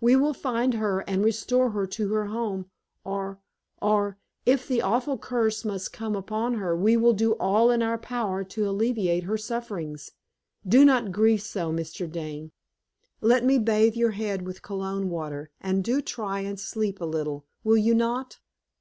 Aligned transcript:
We 0.00 0.16
will 0.16 0.34
find 0.34 0.74
her 0.74 1.08
and 1.08 1.24
restore 1.24 1.70
her 1.70 1.86
to 1.86 2.08
her 2.12 2.24
home; 2.26 2.66
or 3.04 3.38
or 3.80 4.18
if 4.44 4.66
the 4.66 4.82
awful 4.82 5.16
curse 5.16 5.64
must 5.64 5.92
come 5.92 6.16
upon 6.16 6.54
her, 6.54 6.74
we 6.76 6.96
will 6.96 7.12
do 7.12 7.34
all 7.34 7.70
in 7.70 7.80
our 7.80 7.96
power 7.96 8.42
to 8.42 8.68
alleviate 8.68 9.22
her 9.22 9.38
sufferings. 9.38 10.10
Do 10.66 10.84
not 10.84 11.12
grieve 11.12 11.42
so, 11.42 11.70
Mr. 11.70 12.10
Dane. 12.10 12.50
Let 13.20 13.44
me 13.44 13.56
bathe 13.56 13.94
your 13.94 14.10
head 14.10 14.42
with 14.44 14.62
cologne 14.62 15.10
water, 15.10 15.52
and 15.60 15.84
do 15.84 16.02
try 16.02 16.40
and 16.40 16.58
sleep 16.58 17.00
a 17.00 17.04
little, 17.04 17.46
will 17.62 17.78
you 17.78 17.94
not?" 17.94 18.40